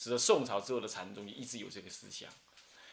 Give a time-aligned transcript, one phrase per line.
[0.00, 2.26] 使得宋朝之后的禅宗就一直有这个思想。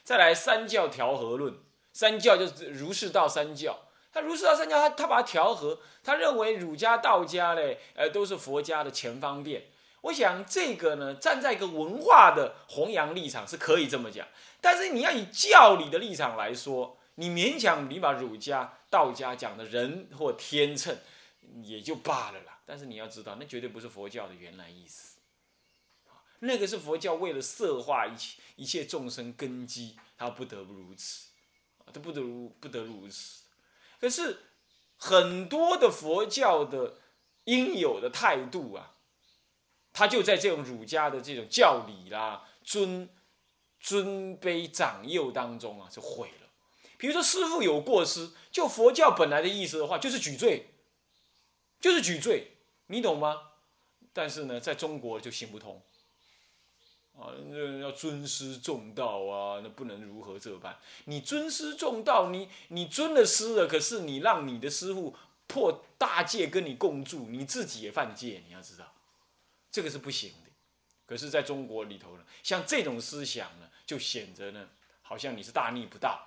[0.04, 1.57] 再来三教调和论，
[1.94, 3.80] 三教就是儒释道三教。
[4.12, 9.68] 他儒释道三教，他他把它调和，他认为儒家、道家嘞，呃，都是佛家的前方便。
[10.02, 14.28] 我想这个呢，站在一个文化的弘扬立场是可以这么讲，
[14.60, 20.98] 但是你要以教理的立场来说，你勉强你把儒家、道家讲的人或天秤
[21.64, 22.60] 也就罢了啦。
[22.66, 25.16] 但是你要知道，那绝对不是佛教的原来意思。
[26.40, 31.30] 那个是佛教为了色化一切一切众生根基，他不得不如此，
[31.91, 33.44] 他不得如不得如此。
[34.00, 34.40] 可是
[34.98, 37.00] 很多的佛教的
[37.45, 38.95] 应有的态度啊，
[39.92, 43.09] 他就在这种儒家的这种教理啦、尊
[43.80, 46.48] 尊卑长幼当中啊，就毁了。
[46.98, 50.67] 比如说师傅有过失，就佛教本来的意思的话，就是举罪，
[51.80, 52.54] 就是举罪，
[52.88, 53.52] 你懂吗？
[54.14, 55.81] 但是呢，在中国就行不通。
[57.20, 60.78] 啊，那要尊师重道啊，那不能如何这般？
[61.05, 65.16] 你尊师重道，你你尊了师了，可是你让你的师傅
[65.47, 68.94] 破大戒跟你共住，你自己也犯戒，你要知道，
[69.72, 70.52] 这个是不行的。
[71.08, 74.67] 可是在中国里头呢，像这种思想呢，就显得呢，
[75.02, 76.23] 好像你是大逆不道，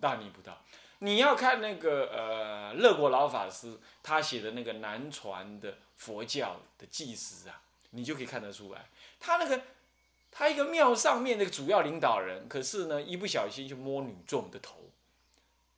[0.00, 0.62] 大逆不道。
[1.00, 9.60] 你要看那个呃，乐国老法师他写的那个南传的佛教的纪实啊，你就可以看得出来，他那个。
[10.32, 14.90] 他一个庙上面那个主要领导人，可是呢，一不小心就摸女众的头，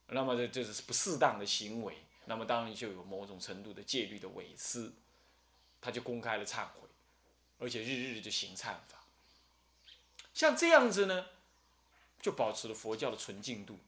[0.09, 4.93] 那么这这是不适当的行为，那么当然就有某种程度的戒律的违失，
[5.81, 6.89] 他就公开了忏悔，
[7.59, 9.03] 而且日日就行忏法。
[10.35, 11.27] 像这样子呢，
[12.21, 13.79] 就保持了佛教的纯净度。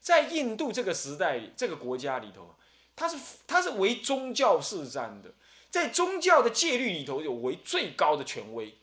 [0.00, 2.56] 在印度这个时代，这个国家里头，
[2.96, 3.16] 它是
[3.46, 5.32] 它是为宗教视瞻的，
[5.70, 8.76] 在宗教的戒律里头有为最高的权威。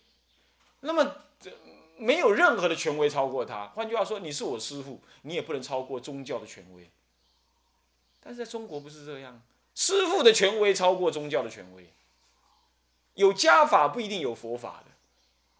[0.81, 1.51] 那么，这
[1.97, 3.67] 没有任何的权威超过他。
[3.75, 6.89] 换句话说，你是我师傅，你也不能超过宗教的权威。
[8.21, 9.41] 但是在中国不是这样，
[9.75, 11.91] 师傅的权威超过宗教的权威。
[13.15, 14.91] 有家法不一定有佛法的，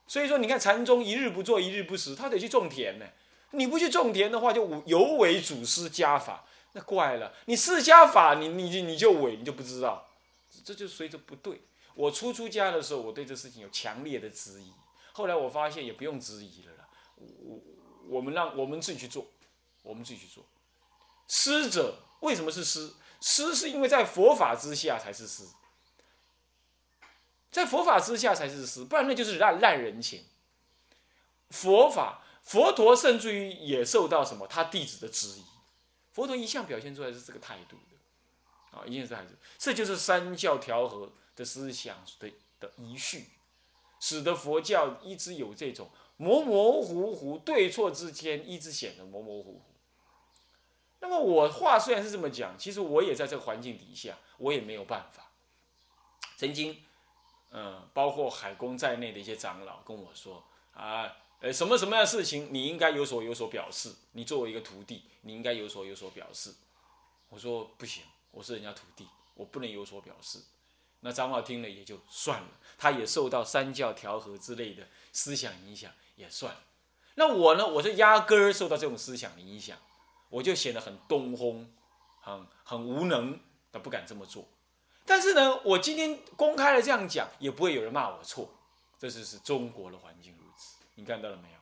[0.08, 3.06] 所以说你看禅宗一日不做一日不食，他得去种田呢。
[3.52, 7.34] 你不去种田的话，就有违祖师家法，那怪了。
[7.46, 10.08] 你释家法，你你你就违，你就不知道，
[10.64, 11.62] 这就随着不对。
[11.96, 14.72] 我初出家的时候，我对这事情有强烈的质疑。
[15.20, 16.88] 后来我发现也不用质疑了啦，
[17.18, 17.60] 我
[18.08, 19.28] 我们让我们自己去做，
[19.82, 20.46] 我们自己去做。
[21.28, 22.94] 师者为什么是师？
[23.20, 25.44] 师是因为在佛法之下才是师，
[27.52, 30.24] 在佛法之下才是师，不然那就是烂烂人情。
[31.50, 35.44] 佛法佛陀甚至于也受到什么他弟子的质疑，
[36.14, 42.32] 佛陀一向表现出来是这个态度的，啊，一定是态度，这就是三教调和的思想的
[42.62, 43.32] 的遗序。
[44.00, 49.62] 使得佛教一直有这种模模糊糊、对错之间一直显得模模糊糊。
[51.02, 55.32] 那么我话虽然是这么讲，其实我也在这个环境底下，我也没有办法。
[56.36, 56.78] 曾经，
[57.52, 60.44] 嗯，包括海公在内的一些长老跟我说
[60.74, 66.54] 啊，呃，什么什么样的事情你应该有所有所表示，你作为一个徒弟，你应该有所有所表示。
[67.30, 70.40] 我说不行，我是人家徒弟，我不能有所表示。
[71.02, 76.54] 那长老听了也就算了，他也受到三教调和之类的思想影响，也算。
[77.16, 77.68] 那我呢？
[77.68, 79.78] 我是压根儿受到这种思想的影响，
[80.30, 81.70] 我就显得很东风，
[82.22, 83.40] 很很无能，
[83.72, 84.48] 他不敢这么做。
[85.06, 88.54] 但是呢，我今天公开的这样讲，也不会有人骂我错。
[88.98, 91.58] 这就是中国的环境如此，你看到了没有？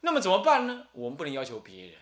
[0.00, 0.86] 那么怎么办呢？
[0.92, 2.00] 我们不能要求别人，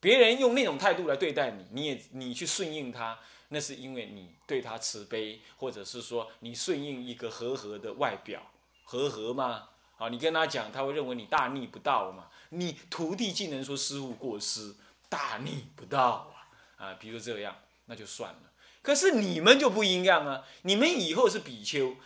[0.00, 3.18] 别人用那种态度来对待你，你也你去顺应他。
[3.50, 8.42] 那是因为你对他慈悲，或者是说你顺应一个和和的外表，
[8.84, 9.70] 和和吗？
[9.96, 12.28] 好，你跟他讲，他会认为你大逆不道嘛？
[12.50, 14.74] 你徒弟竟能说师傅过失，
[15.08, 16.30] 大逆不道
[16.76, 16.84] 啊！
[16.88, 17.56] 啊，比如这样，
[17.86, 18.52] 那就算了。
[18.82, 20.44] 可是你们就不一样啊！
[20.62, 21.96] 你们以后是比丘，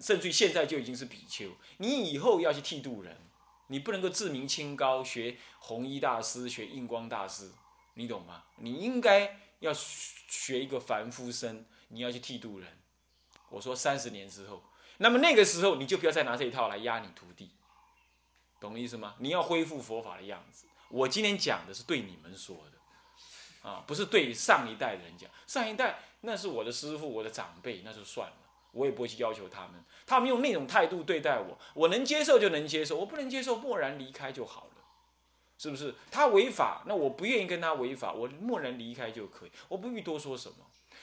[0.00, 3.16] 甚至于现在就已经是比丘，你以后要去剃度人，
[3.68, 7.50] 你不能够自命清高，学弘一大师，学印光大师，
[7.94, 8.42] 你懂吗？
[8.56, 9.40] 你应该。
[9.60, 9.74] 要
[10.28, 12.68] 学一个凡夫身，你要去剃度人。
[13.48, 14.62] 我说三十年之后，
[14.98, 17.50] 那么那个时候你就不要再拿这一套来压你徒弟，
[18.60, 19.14] 懂意思吗？
[19.18, 20.66] 你要恢复佛法的样子。
[20.90, 25.30] 我今天讲的是对你们说的，啊，不是对上一代人讲。
[25.46, 28.36] 上一代那是我的师傅，我的长辈，那就算了，
[28.72, 29.82] 我也不会去要求他们。
[30.06, 34.70] 他们用那种态度对待我，我能接受就能接受，我不能接受，默然离开就好了。
[35.58, 36.84] 是不是他违法？
[36.86, 40.56] 那我不愿意跟他违法，我默然离开就可以，我不必多说什么。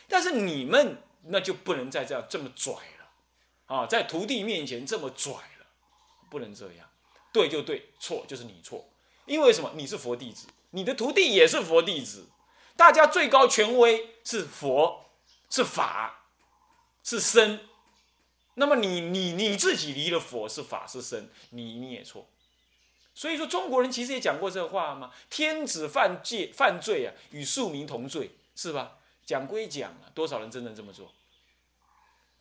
[0.07, 5.65] 但是你们那就不能再这样这么拽了，啊，在徒弟面前这么拽了，
[6.29, 6.87] 不能这样，
[7.33, 8.87] 对就对，错就是你错，
[9.25, 9.71] 因为什么？
[9.75, 12.27] 你是佛弟子，你的徒弟也是佛弟子，
[12.77, 15.05] 大家最高权威是佛，
[15.49, 16.27] 是法，
[17.03, 17.59] 是僧。
[18.53, 22.29] 那么你你你自己离了佛是法是僧，你你也错。
[23.15, 28.97] 所以说中国人其实也讲过这话嘛，天子犯戒犯罪啊，与庶民同罪，是吧？
[29.25, 31.11] 讲归讲啊，多少人真正这么做？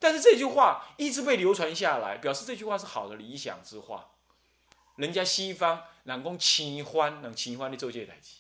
[0.01, 4.11] 但是这句话一直被流传下来，表示这句话是好的理想之话。
[4.97, 8.35] 人家西方人讲清欢，能清欢的做这代志，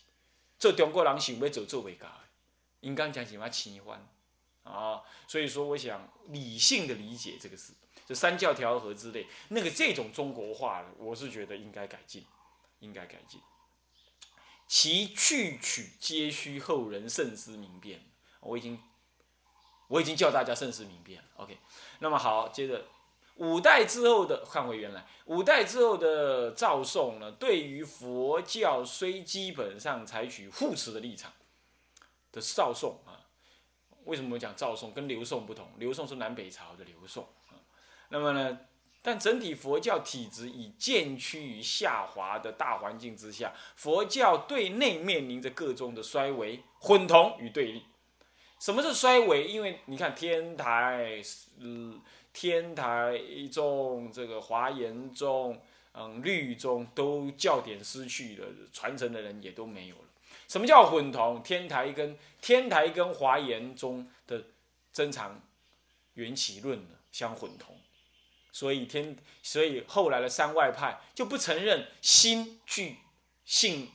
[0.59, 2.21] 做中国人想要做做未到的，
[2.81, 4.07] 应该讲什么清欢
[4.65, 5.03] 啊？
[5.27, 7.73] 所以说，我想理性的理解这个事，
[8.07, 12.25] 就三教调和之类，那个这种中国化，我是觉得应该改进，
[12.81, 13.41] 应该改进。
[14.67, 18.01] 其去取皆需后人慎思明辨。
[18.41, 18.79] 我已经。
[19.89, 21.59] 我已经叫大家慎思明辨了，OK。
[21.99, 22.87] 那么好，接着
[23.37, 31.31] 五代之后的看回原来，五代之后的赵宋呢，对于佛教虽基本上采取护持的立场
[32.33, 33.29] 的赵宋啊，
[34.05, 35.71] 为什么我讲赵宋跟刘宋不同？
[35.77, 37.29] 刘宋是南北朝的刘宋。
[38.09, 38.59] 那么呢，
[39.03, 47.85] 但整体佛教体制已渐趋于下滑的大环境之下，佛教对内面临着各种的衰微、混同与对立。
[48.61, 49.47] 什么是衰微？
[49.47, 51.21] 因为你看天台，
[51.59, 52.01] 嗯，
[52.33, 53.21] 天台
[53.53, 55.61] 宗、这个华严宗、
[55.93, 60.03] 嗯，律宗都教典失去了，传承的人也都没有了。
[60.49, 61.43] 什么叫混同？
[61.43, 64.43] 天台跟天台跟华严宗的
[64.93, 65.43] 真常
[66.15, 67.77] 缘起论呢相混同，
[68.55, 72.99] 所以天，所以后来的三外派就不承认心具
[73.45, 73.91] 性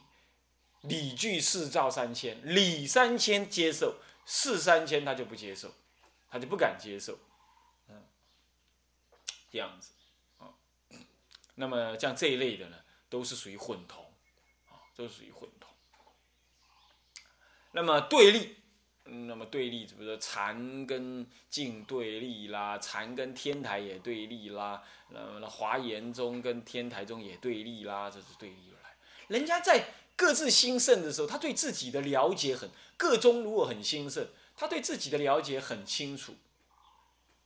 [0.82, 3.96] 理具四照三千，理三千接受。
[4.26, 5.74] 四三千他就不接受，
[6.30, 7.18] 他就不敢接受，
[7.88, 8.06] 嗯，
[9.50, 9.92] 这样子，
[10.38, 10.54] 啊，
[11.56, 12.78] 那么像这一类的呢，
[13.10, 14.14] 都是属于混同，
[14.68, 15.68] 啊，都是属于混同。
[17.72, 18.59] 那么对立，
[19.10, 28.96] 那么对立，比如说禅跟净对立啦，禅跟天台也对立啦，那么华严宗跟天台宗也对立啦，这是对立而来。
[29.28, 29.86] 人家在。
[30.20, 32.68] 各自兴盛的时候，他对自己的了解很；
[32.98, 34.28] 各宗如果很兴盛，
[34.58, 36.36] 他对自己的了解很清楚，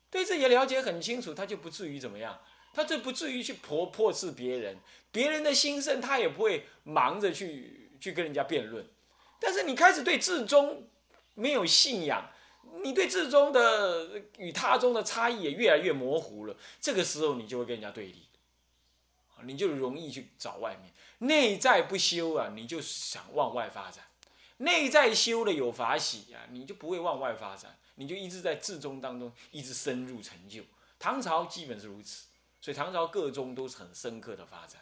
[0.09, 2.39] 对自己的了解很清楚，他就不至于怎么样，
[2.73, 4.79] 他就不至于去破破斥别人。
[5.11, 8.83] 别人的兴盛，他也不会忙着去去跟人家辩论。
[9.39, 10.87] 但是你开始对至宗
[11.35, 12.29] 没有信仰，
[12.83, 18.27] 你对至宗的与他宗的差异也越来越模糊了，这个时候你就会跟人家对立，
[19.43, 20.91] 你就容易去找外面。
[21.19, 24.03] 内在不修啊，你就想往外发展；
[24.57, 30.63] 内在修了有法喜啊，你就不会往外发展，你就一直在自宗当中一直深入成就。
[30.99, 32.25] 唐朝基本是如此，
[32.61, 34.81] 所以唐朝各宗都是很深刻的发展。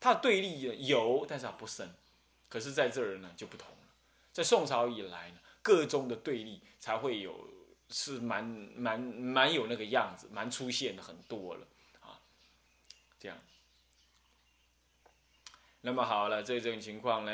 [0.00, 1.94] 它的对立有，但是它不深。
[2.48, 3.88] 可是在这儿呢就不同了，
[4.32, 7.48] 在宋朝以来呢，各中的对立才会有，
[7.88, 8.44] 是蛮
[8.76, 11.66] 蛮蛮有那个样子，蛮出现的很多了
[12.00, 12.20] 啊，
[13.18, 13.38] 这样。
[15.80, 17.32] 那么好了，这种情况呢，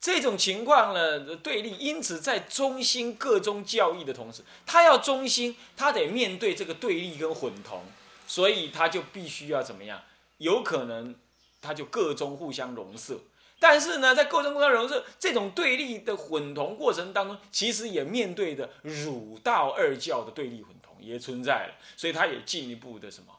[0.00, 7.82] 这种情况呢对立，因此在中心各宗教义的同时，他要中心，他得面对这个对立跟混同，
[8.28, 10.02] 所以他就必须要怎么样？
[10.38, 11.16] 有可能
[11.60, 13.20] 他就各中互相融摄，
[13.58, 23.32] 但是呢，在各宗互相融摄这种对立的混同过程当中，其实也面对的儒道二教的对立混同也存在了，所以它也进一步的什么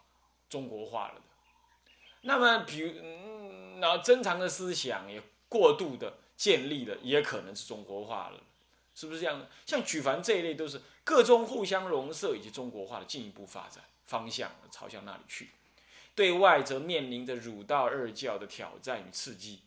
[0.49, 1.15] 中国化了。
[2.21, 2.93] 那么比如。
[3.79, 8.41] 然后珍藏的思想也过度的建立了，也可能是中国化了，
[8.93, 9.47] 是不是这样的？
[9.65, 15.51] 像举凡这一类都是各宗互相融摄以及中国化的进一步发展方向，朝向那里去。
[16.13, 19.61] 对外则面临着儒道二教的挑战与刺激，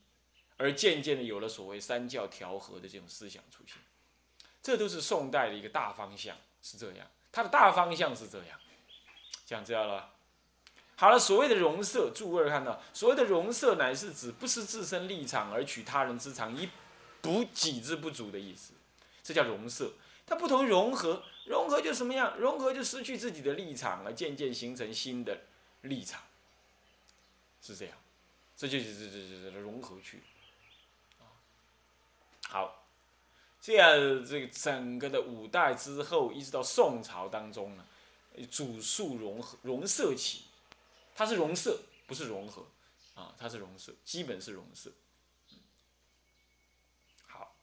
[0.62, 3.76] 而渐渐的有了所谓三教调和的这种思想出现。
[4.62, 7.06] 这都是宋代的一个大方向，是这样。
[7.32, 8.58] 它的大方向是这样，
[9.44, 10.12] 讲这样了。
[10.94, 16.68] 好了，所谓的容色，诸位看到，所谓的容色乃是指不失自身立场而取他人之长，以
[17.20, 18.74] 补己之不足的意思，
[19.22, 19.94] 这叫容色。
[20.24, 22.38] 它不同融合，融合就什么样？
[22.38, 25.40] 融合就失去自己的立场，而渐渐形成新的
[25.80, 26.22] 立场，
[27.60, 27.96] 是这样。
[28.56, 30.22] 这就是这这这融合去。
[32.52, 32.84] 好，
[33.62, 37.86] 这样这个整个的五代之后，一直到宋朝当中呢，
[38.50, 40.42] 主述融合融色起。
[41.14, 42.66] 它是融色，不是融合，
[43.14, 44.92] 啊，它是融色，基本是融色。
[47.26, 47.56] 好，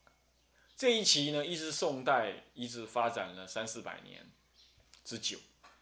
[0.76, 4.28] 这一期呢，一直宋代一直发展了三四百年
[5.06, 5.38] 之久，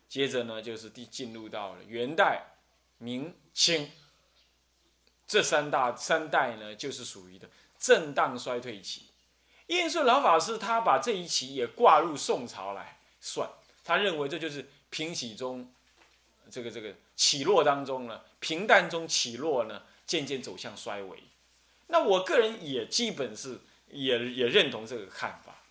[0.10, 2.58] 接着呢，就是第进入到了元代、
[2.98, 3.90] 明清。
[5.26, 9.04] 这三大三代呢，就是属于的震荡衰退期。
[9.68, 13.50] 印顺老法师他把这一期也挂入宋朝来算，
[13.84, 15.70] 他认为这就是平起中，
[16.50, 21.22] 这个这个起落当中呢，平淡中起落呢，渐渐走向衰微。
[21.88, 25.64] 那我个人也基本是也也认同这个看法，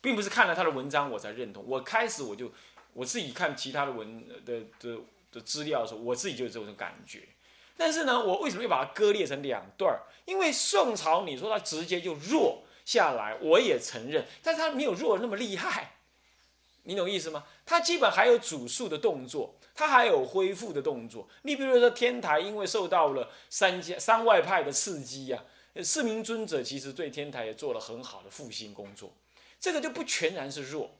[0.00, 1.64] 并不是看了他的文章我才认同。
[1.66, 2.52] 我开始我就
[2.92, 4.98] 我自己看其他的文的的
[5.30, 7.28] 的资料的时候，我自己就有这种感觉。
[7.76, 9.98] 但是呢，我为什么要把它割裂成两段？
[10.24, 15.96] 因为宋朝你说它直接就弱下来，我也承认，但是它没有弱那么厉害，
[16.84, 17.44] 你懂意思吗？
[17.66, 21.28] 它基本还有主述的动作，它还有恢复的动作。
[21.42, 25.42] 你比如说天台，因为受到了三家三外派的刺激呀，
[25.82, 29.12] 四明尊者其实对天台也做了很好的复兴工作，
[29.58, 30.90] 这个就不全然是弱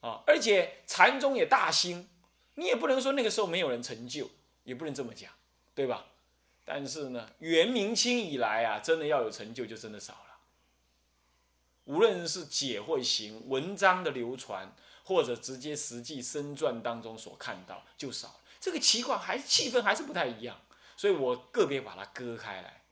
[0.00, 2.08] 啊，而且禅宗也大兴，
[2.54, 4.30] 你也不能说那个时候没有人成就，
[4.64, 5.30] 也不能这么讲。
[5.76, 6.06] 对吧？
[6.64, 10.38] 但是呢，元明清以来啊，真的要有成就就真的少了。
[11.84, 18.40] 无论是解或行，文章的流传，或者直接实际身传当中所看到，就少了。
[18.58, 20.58] 这个情况还气氛还是不太一样，
[20.96, 22.82] 所以我个别把它割开来。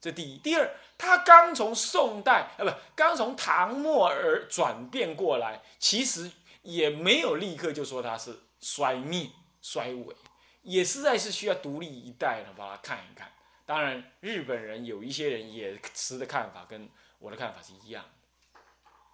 [0.00, 6.30] 这第一，第二，他刚从宋代啊，不，刚从唐末而转变过来，其实
[6.62, 9.30] 也没有立刻就说他是衰灭、
[9.62, 10.16] 衰微。
[10.62, 13.32] 也实在是需要独立一代的，把它看一看。
[13.64, 16.88] 当然，日本人有一些人也持的看法跟
[17.18, 18.04] 我的看法是一样，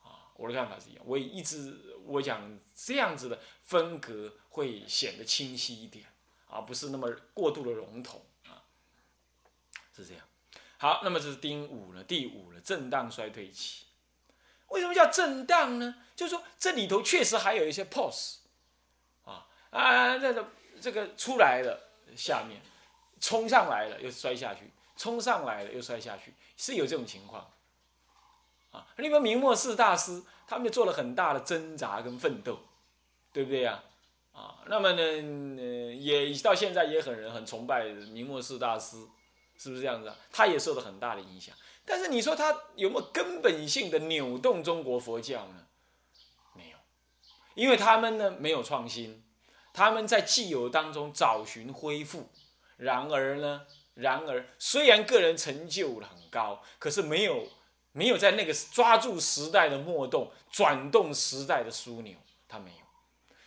[0.02, 1.04] 啊，我的看法是一样。
[1.06, 6.06] 我也一直我讲这样子的分隔会显得清晰一点，
[6.48, 8.64] 而不是那么过度的笼统啊，
[9.94, 10.24] 是这样。
[10.78, 13.84] 好，那么这是第五了，第五了，震荡衰退期。
[14.68, 15.96] 为什么叫震荡呢？
[16.16, 18.38] 就是说这里头确实还有一些 pose，
[19.24, 20.50] 啊啊，这个。
[20.80, 22.60] 这个出来了，下面
[23.20, 27.50] 冲上来了又摔下去，冲上来了又摔下去，是有这种情况
[28.70, 28.86] 啊。
[28.96, 32.60] 那个明末四大师，他们就做了很大的挣扎跟奋斗，
[33.32, 33.82] 对不对呀？
[34.32, 38.98] 啊，那么呢，呃也到现在也很人很崇拜明末四大师，
[39.56, 40.16] 是不是这样子啊？
[40.30, 41.56] 他也受了很大的影响，
[41.86, 45.66] 但是你说他有没有根本性的扭动中国佛教呢？
[46.52, 46.76] 没有，
[47.54, 49.25] 因为他们呢没有创新。
[49.76, 52.30] 他们在既有当中找寻恢复，
[52.78, 57.46] 然而呢，然而虽然个人成就很高，可是没有
[57.92, 62.14] 没有在那个抓住时代的脉动，转动时代的枢纽，
[62.48, 62.86] 他没有。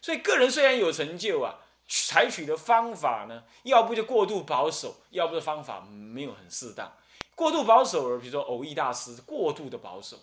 [0.04, 1.56] 所以个人虽然有成就啊，
[1.88, 6.94] 采取的方法呢，要不就过度保守，要不是方法没有很适当。
[7.34, 10.20] 过度保守，比如说偶益大师过度的保守，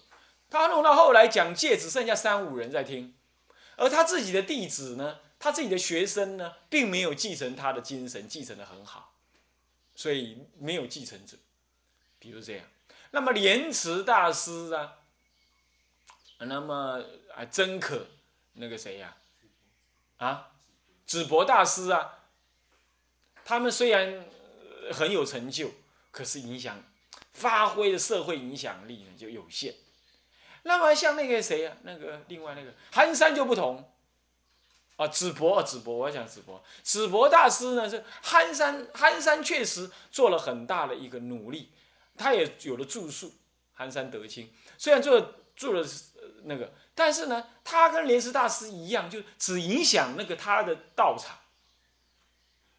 [0.49, 3.13] 他弄到后来讲戒只剩下三五人在听，
[3.77, 5.19] 而他自己的弟子呢？
[5.39, 9.15] 他自己的学生呢，并没有继承他的精神，继承的很好，
[9.95, 11.37] 所以没有继承者。
[12.19, 12.65] 比如这样，
[13.11, 14.99] 那么莲池大师啊，
[16.39, 18.07] 那么啊真可
[18.55, 19.17] 那个谁呀，
[20.17, 20.53] 啊，
[21.07, 22.25] 智博大师啊，
[23.45, 24.25] 他们虽然
[24.93, 25.71] 很有成就，
[26.11, 26.83] 可是影响
[27.35, 29.75] 发挥的社会影响力呢就有限。
[30.63, 33.93] 那么像那个谁呀，那个另外那个寒山就不同。
[34.97, 36.63] 啊，智博啊，智博，我要讲智博。
[36.83, 41.71] 智博大师呢是憨山，憨山确实做了很大的一个努力，
[42.17, 43.29] 他也有了著述
[43.75, 44.47] 《憨山德清》，
[44.79, 45.87] 虽然做做了
[46.45, 51.37] 那个，但是呢，他跟莲师大师一样，就只影响那个他的道场，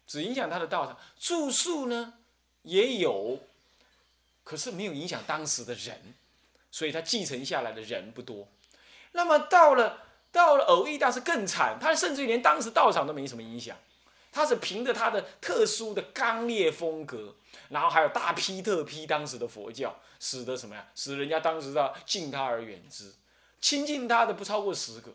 [0.04, 0.98] 只影响他的道场。
[1.20, 2.14] 著述呢
[2.62, 3.38] 也有，
[4.42, 6.14] 可是没有影响当时的人，
[6.72, 8.48] 所以他继承下来的人不多。
[9.12, 10.07] 那么到了。
[10.38, 13.76] 到了偶益大师更惨，他甚至于连当时道场都没什么影响，
[14.30, 17.34] 他是凭着他的特殊的刚烈风格，
[17.70, 20.86] 然后还有大批特批当时的佛教，使得什么呀？
[20.94, 23.12] 使人家当时的敬他而远之，
[23.60, 25.12] 亲近他的不超过十个。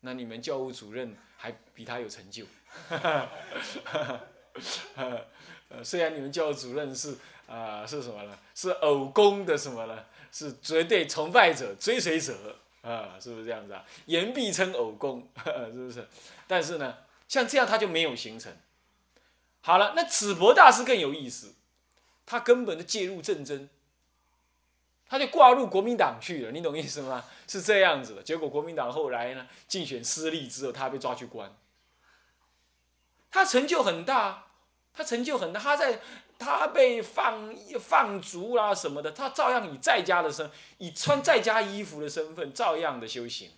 [0.00, 2.46] 那你们教务主任还比他有成就，
[5.84, 8.38] 虽然你们教务主任是啊是什么呢？
[8.54, 10.06] 是偶功的什么呢？
[10.34, 13.84] 是绝对崇拜者、追随者啊，是不是这样子啊？
[14.06, 15.28] 言必称偶功，
[15.72, 16.08] 是不是？
[16.48, 16.98] 但是呢，
[17.28, 18.52] 像这样他就没有形成。
[19.60, 21.54] 好了，那子博大师更有意思，
[22.26, 23.68] 他根本就介入政争，
[25.06, 27.24] 他就挂入国民党去了，你懂意思吗？
[27.46, 28.22] 是这样子的。
[28.24, 31.54] 结果国民党后来呢，竞选失利之后，他被抓去关。
[33.30, 34.43] 他成就很大，
[34.94, 36.00] 他成就很大，他在。
[36.36, 43.52] 他被放放逐啦什么的，他照样以在家的身，以穿在家衣服的身份，照样的修行，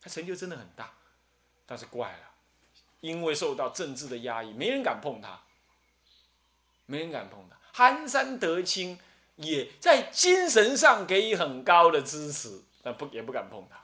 [0.00, 0.92] 他成就真的很大。
[1.64, 2.30] 但是怪了，
[3.00, 5.40] 因为受到政治的压抑，没人敢碰他，
[6.84, 7.56] 没人敢碰他。
[7.72, 8.98] 憨山德清
[9.36, 13.82] 也在精神上给予很高的支持，但不也不敢碰他，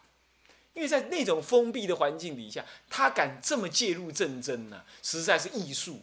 [0.74, 6.02] 因为在那种封闭的环境底下，他敢这么介入政争呢，实在是艺术，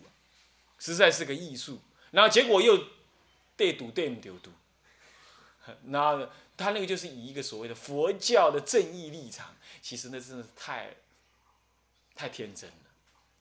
[0.81, 1.79] 实在是个艺术。
[2.11, 2.87] 然后结果又
[3.55, 4.51] 对赌对不丢赌，
[5.87, 10.95] 然后他那个就是以一个所谓的佛教的正义立场，其实那真的是太
[12.13, 12.75] 太天真了。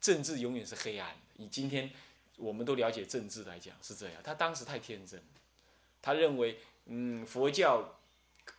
[0.00, 1.44] 政治永远是黑暗的。
[1.44, 1.90] 以今天
[2.36, 5.20] 我们都了解政治来讲是这样，他当时太天真，
[6.00, 7.98] 他认为嗯佛教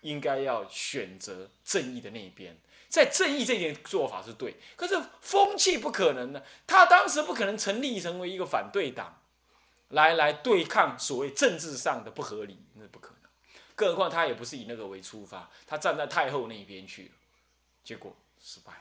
[0.02, 2.58] 应该要选择正义的那一边，
[2.92, 9.18] 在正义这点做法是对，可是风气不可能的，他当时不可能成立成为一个反对党。
[9.92, 13.30] 来来对抗所谓政治上的不合理，那不可能。
[13.76, 17.12] 更何况他也不是以那个为出发，他站在太后那一边去了，
[17.84, 18.72] 结果失败。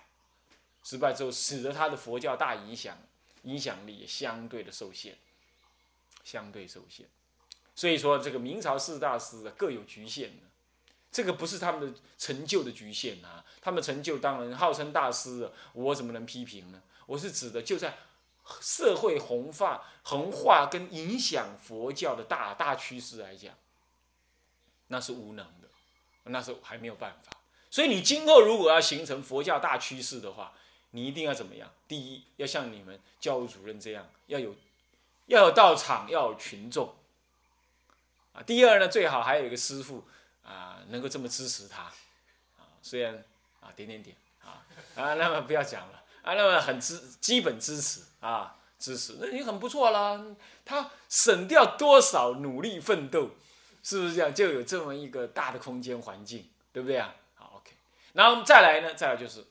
[0.84, 2.96] 失败之后，使得他的佛教大影响
[3.42, 5.18] 影响力也相对的受限，
[6.22, 7.04] 相对受限。
[7.74, 10.46] 所以说，这个明朝四大师各有局限的，
[11.10, 13.44] 这个不是他们的成就的局限啊。
[13.60, 16.82] 他们成就当然号称大师，我怎么能批评呢？
[17.06, 17.96] 我是指的就在。
[18.60, 23.54] 社会红化、红化跟影响佛教的大大趋势来讲，
[24.88, 25.68] 那是无能的，
[26.24, 27.30] 那是还没有办法。
[27.70, 30.52] 所以你今后如果要形成佛教大趋势的话，
[30.90, 31.70] 你一定要怎么样？
[31.86, 34.56] 第一，要像你们教务主任这样，要有
[35.26, 36.92] 要有道场，要有群众
[38.32, 38.42] 啊。
[38.42, 40.02] 第二呢，最好还有一个师傅
[40.50, 42.66] 啊，能够这么支持他啊。
[42.82, 43.22] 虽然
[43.60, 44.66] 啊，点点点啊
[44.96, 46.02] 啊，那么不要讲了。
[46.22, 50.22] 啊，那么很支基本支持啊，支持，那你很不错啦。
[50.64, 53.30] 他省掉多少努力奋斗，
[53.82, 54.34] 是不是这样？
[54.34, 57.14] 就有这么一个大的空间环境，对不对啊？
[57.36, 57.72] 好，OK。
[58.12, 59.46] 然后再来呢，再来就是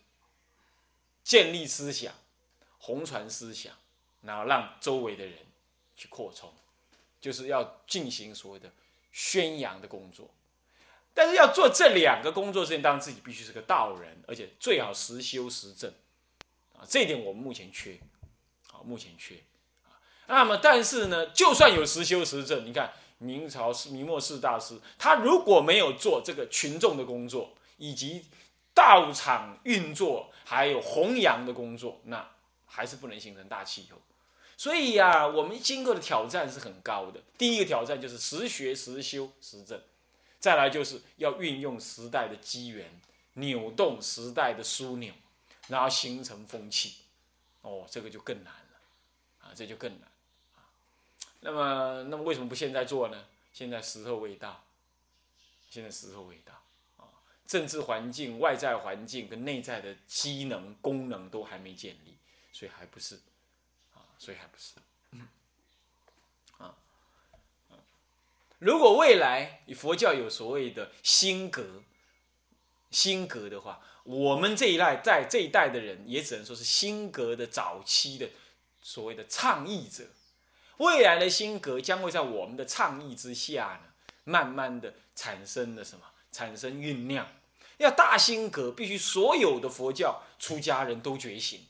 [1.23, 2.13] 建立思想，
[2.77, 3.73] 红传思想，
[4.21, 5.39] 然后让周围的人
[5.95, 6.53] 去扩充，
[7.19, 8.71] 就是要进行所谓的
[9.11, 10.29] 宣扬的工作。
[11.13, 15.91] 但是要做这两个工作之前，当然自己必须是个道人，而且最好实修实证。
[16.77, 17.99] 啊，这一点我们目前缺，
[18.71, 19.35] 啊，目前缺，
[19.85, 28.25] 啊，那么但是呢，就算有实修实证，你看明朝是明末四大师，他如果没有做这个群众的工作，以及
[28.73, 32.25] 道场运作，还有弘扬的工作，那
[32.65, 33.97] 还是不能形成大气候。
[34.55, 37.21] 所以呀，我们经过的挑战是很高的。
[37.37, 39.81] 第一个挑战就是实学实修实证，
[40.39, 42.89] 再来就是要运用时代的机缘，
[43.33, 45.13] 扭动时代的枢纽。
[45.67, 46.95] 然后形成风气，
[47.61, 48.79] 哦，这个就更难了，
[49.45, 50.09] 啊，这就更难，
[50.55, 50.65] 啊，
[51.41, 53.25] 那么，那么为什么不现在做呢？
[53.53, 54.63] 现在时候未到，
[55.69, 56.53] 现在时候未到，
[56.97, 57.05] 啊，
[57.45, 62.17] 政治环境、外在环境跟内在的机能、功能都还没建立，
[62.51, 63.13] 所以还不是，
[63.93, 64.73] 啊，所以还不是，
[68.59, 71.83] 如果未来佛教有所谓的心格，
[72.91, 73.81] 心格的话。
[74.05, 78.27] 我们这一代在这一代的人，也只能说是新格的早期的
[78.81, 80.03] 所谓的倡议者。
[80.77, 83.91] 未来的新格将会在我们的倡议之下呢，
[84.23, 86.01] 慢慢的产生了什么？
[86.31, 87.27] 产生酝酿。
[87.77, 91.67] 要大新格，必须所有的佛教出家人都觉醒。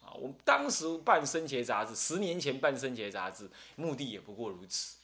[0.00, 4.95] 啊，我们当时办生前杂志，十年前办生前杂志，目的也不过如此。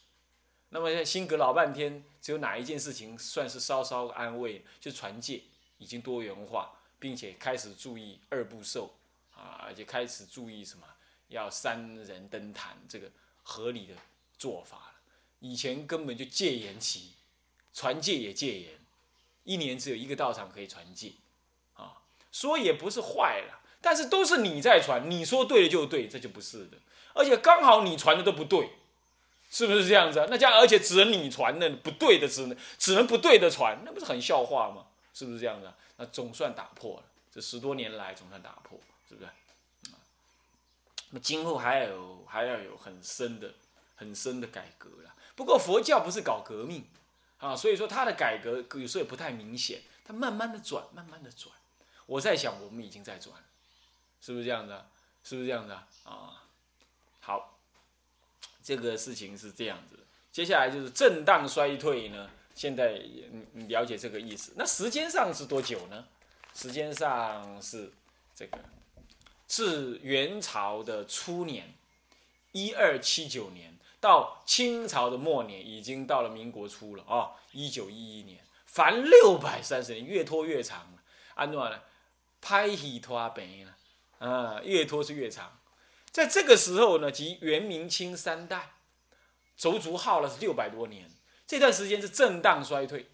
[0.73, 4.65] 那么新格老半天，只有哪一件事情算是稍稍安慰？
[4.81, 5.43] 就传戒。
[5.79, 8.95] 已经多元化，并且开始注意二部受
[9.35, 10.87] 啊，而且开始注意什么？
[11.27, 13.11] 要三人登坛这个
[13.43, 13.95] 合理的
[14.39, 14.95] 做法了。
[15.41, 17.15] 以前根本就戒严期，
[17.75, 18.79] 传戒也戒严，
[19.43, 21.15] 一年只有一个道场可以传戒
[21.75, 22.03] 啊。
[22.31, 26.79] 说也不是坏了，但是都是你在传，你说对了就对，这就不是的。
[27.15, 28.71] 而且刚好你传的都不对，
[29.53, 30.27] 是不是这样子？
[30.31, 34.87] 那这样而且只能你传的不对的，只能只能不对的传，那不是很笑话吗？
[35.13, 35.75] 是不是这样的？
[35.99, 39.27] 那总算打破了，这十多年来总算打破，是不是？
[39.27, 40.01] 啊，
[41.11, 43.53] 那今后还有还要有很深的、
[43.95, 45.15] 很深的改革了。
[45.37, 46.87] 不过佛教不是搞革命
[47.39, 51.55] 啊，所以说它的改革有时候也不太明显，它慢慢的转，慢慢的转。
[52.07, 53.37] 我在想，我们已经在转，
[54.23, 54.89] 是不是这样的？
[55.23, 55.75] 是不是这样的？
[56.05, 56.43] 啊，
[57.21, 57.52] 好，
[58.63, 59.99] 这个事情是这样子。
[60.31, 62.31] 接下来就是震荡衰退呢。
[62.55, 62.93] 现在
[63.31, 64.53] 你你了解这个意思？
[64.57, 66.07] 那时间上是多久呢？
[66.55, 67.91] 时间上是
[68.35, 68.59] 这个，
[69.47, 71.73] 自元朝的初年，
[72.53, 81.03] 一二七九年，到清朝的末年，已经到了民国初了啊，一九一一年，凡六百三十年，越拖越长了。
[81.35, 81.81] 安怎呢？
[82.43, 83.77] 拍戏拖病了
[84.19, 85.59] 啊，越拖是越长。
[86.13, 88.73] 在这个时候呢，即元明清三代，
[89.57, 91.11] 足足耗了是六百多年。
[91.47, 93.11] 这段时间是震荡衰退。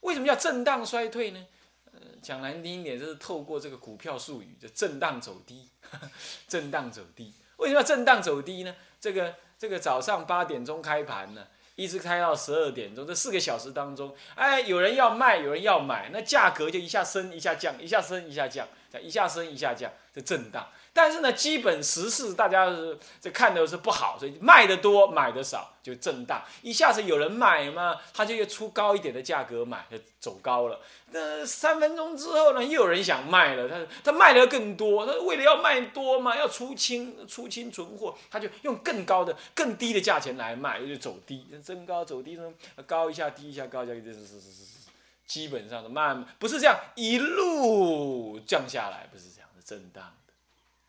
[0.00, 1.46] 为什么叫震荡衰退呢？
[1.92, 5.68] 呃，讲难听一点，就是透过这个股票术语，就震荡走低，
[6.48, 7.34] 震荡走低。
[7.58, 8.74] 为什么要震荡走低呢？
[8.98, 18.66] 这个这个早上八点钟开盘呢，一直开到十二点钟，这四个小时当中，哎，有人要卖，有人要买，那价格就一下升一下降，一下升一下降，
[19.00, 20.68] 一下升一下降，这震荡。
[20.94, 26.42] 但是呢，基本时事大家是这看的是不好，所以卖的多，买的少，就震荡。
[26.60, 30.78] 一下子有人买嘛，他就又出高一点的价格买，就走高了。
[31.10, 42.52] 那三分钟之后呢，又有人想卖了，他他卖的更多，他为了要卖多嘛，要出清出清存货，他就用更高的、更低的价钱来卖，就走低，增高走低呢，
[42.86, 44.90] 高一下低一下，高一下，是是是是是，
[45.26, 50.14] 基本上是慢，不是这样一路降下来，不是这样的震荡。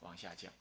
[0.03, 0.51] 往下降，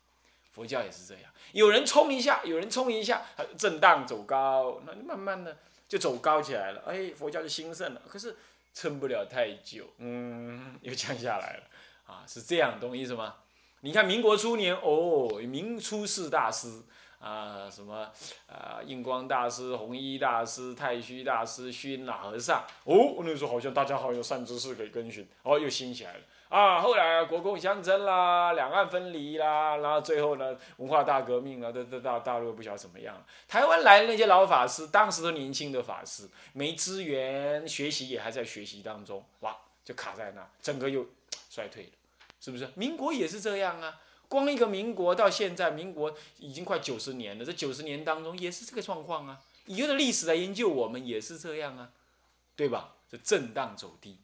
[0.52, 3.22] 佛教也是这样，有人冲一下，有人冲一下，
[3.58, 5.56] 震荡走高，那慢慢的
[5.88, 8.02] 就走高起来了，哎，佛教就兴盛了。
[8.08, 8.36] 可是
[8.72, 11.64] 撑不了太久，嗯， 又降下来了，
[12.06, 13.36] 啊，是这样，懂我意思吗？
[13.80, 16.82] 你看民国初年，哦，明初四大师
[17.18, 18.10] 啊，什么
[18.46, 26.20] 啊，印光大师、弘一大师、太虚大师、虚老和尚，哦，那时候好像大家好像有善知识可以跟循，哦，又兴起来了。
[26.52, 33.24] 啊，后来国共相争啦，两岸分离啦，然后最后呢，文化大革命了，都都到大陆不晓得怎么样。
[33.48, 41.06] 台湾来的那些老法师，当时都年轻的法师，没资源，学习也还在学习当中，哇，就卡在那，整个又
[41.48, 41.90] 衰退了，
[42.38, 42.68] 是不是？
[42.74, 49.40] 民国也是这样啊，光一个民国到现在，民国已经快九十年了，这九十年当中也是这个状况啊。
[49.64, 51.88] 以后的历史来研究我们也是这样啊，
[52.54, 52.96] 对吧？
[53.10, 54.18] 这震荡走低。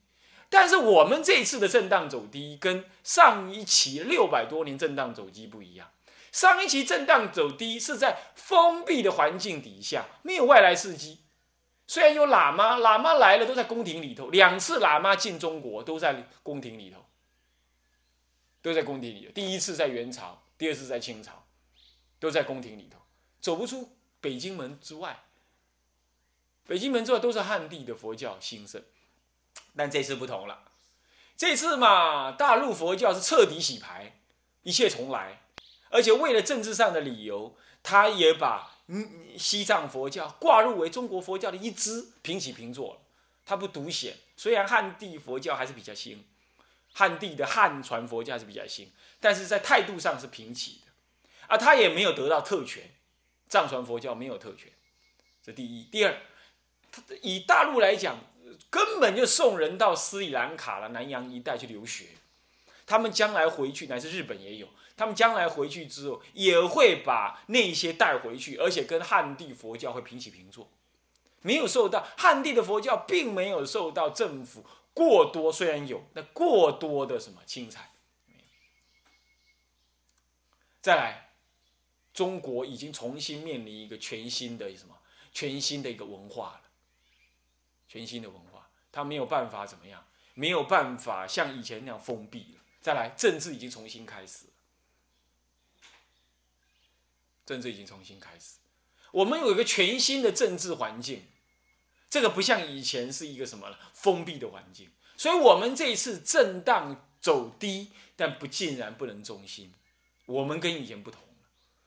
[0.51, 5.91] 但是我们这次的震荡走低，跟上一期六百多年震荡走低不一样。
[6.33, 11.19] 上一期震荡走低是在封闭的环境底下，没有外来刺激。
[11.87, 17.05] 虽然有喇嘛，喇嘛来了都在宫廷里头，两次喇嘛进中国都在宫廷里头，
[18.61, 19.33] 都在宫廷里头。
[19.33, 21.45] 第一次在元朝，第二次在清朝，
[22.21, 22.99] 都在宫廷里头，
[23.41, 25.25] 走不出北京门之外。
[26.67, 28.83] 北京门之外都是汉地的佛教兴盛。
[29.79, 30.65] 但这次不同了，
[31.37, 34.19] 这次嘛，大陆佛教是彻底洗牌，
[34.65, 35.43] 一切重来，
[35.91, 43.05] 而且为了政治上的理由，他也把嗯西藏佛教挂入为中国佛教的一支，平起平坐。
[43.47, 46.27] 他不独显，虽然汉地佛教还是比较新，
[46.93, 50.93] 汉地的汉传佛教还是比较新，但是在态度上是平起的，
[51.47, 52.83] 啊，他也没有得到特权，
[53.49, 54.73] 藏传佛教没有特权，
[55.41, 55.85] 这第一。
[55.85, 56.21] 第二，
[56.91, 58.19] 他以大陆来讲。
[58.71, 62.09] 根本就送人到斯里兰卡了南洋一带去留学，
[62.87, 70.71] 他们将来回去，乃至日本也有，他们将来回去之后也会把那些带回去，而且跟汉地佛教会平起平坐，
[71.41, 77.91] 没有受到汉地的佛教并没有受到政府过多，虽然有那过多的什么钦采，
[80.83, 81.31] 再来，
[82.13, 84.95] 中国已经重新面临一个全新的什么，
[85.33, 86.63] 全新的一个文化了，
[87.89, 88.48] 全新的文化。
[88.99, 90.05] 他没有办法怎么样？
[90.35, 92.61] 没有办法像以前那样封闭了。
[92.81, 94.53] 再来，政治已经重新开始了。
[97.47, 98.57] 政治已经重新开始，
[99.13, 101.23] 我们有一个全新的政治环境。
[102.11, 104.91] 这个不像以前是一个什么封闭的环境。
[105.17, 109.73] 所以，我们这一次震荡走低，但不尽然不能中心。
[110.27, 111.47] 我们跟以前不同了，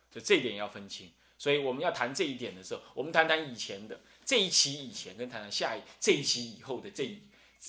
[0.09, 1.11] 就这点要分清。
[1.37, 3.99] 所以，我们要谈这一点的时候，我们谈谈以前的。
[4.31, 7.19] 这一期以前跟谈谈下一这一期以后的这，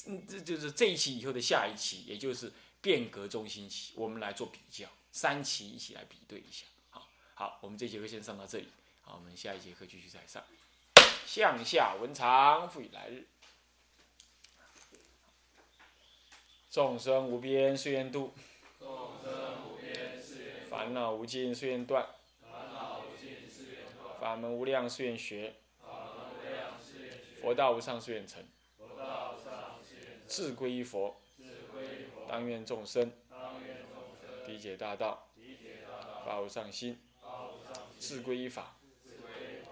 [0.06, 6.64] 嗯，这就是这一期以后的下一期，也就是变革中心期，我们来做比较，三期一起来比对一下。
[6.90, 8.68] 好，好，我们这节课先上到这里，
[9.00, 10.40] 好，我们下一节课继续再上。
[11.26, 13.26] 向下文长复以来日，
[16.70, 18.32] 众生无边誓愿度，
[18.78, 22.06] 众生无边誓愿烦恼无尽誓愿断，
[22.40, 25.56] 烦恼无尽誓愿断，法门无量誓愿学。
[27.42, 28.40] 佛道无上誓愿成，
[30.28, 31.20] 志归于佛，
[32.28, 33.10] 当愿众生。
[34.46, 35.28] 理解大道，
[36.24, 37.00] 发无上心，
[37.98, 38.76] 志归于法，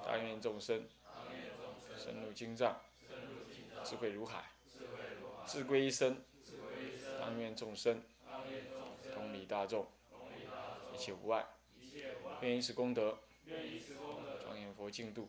[0.05, 0.85] 当愿众生。
[1.97, 2.81] 深入经藏，
[3.85, 4.51] 智慧如海，
[5.47, 6.17] 志归一生，
[7.21, 8.03] 当愿众生。
[9.15, 9.87] 同理大众，
[10.93, 11.47] 一切无碍，
[12.41, 13.17] 愿以此功德，
[14.43, 15.29] 庄严佛净土。